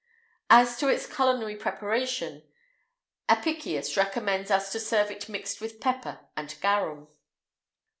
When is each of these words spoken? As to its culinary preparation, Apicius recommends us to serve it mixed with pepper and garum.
As 0.49 0.77
to 0.79 0.87
its 0.87 1.05
culinary 1.05 1.55
preparation, 1.55 2.41
Apicius 3.29 3.95
recommends 3.95 4.49
us 4.49 4.71
to 4.71 4.79
serve 4.79 5.11
it 5.11 5.29
mixed 5.29 5.61
with 5.61 5.79
pepper 5.79 6.21
and 6.35 6.57
garum. 6.59 7.07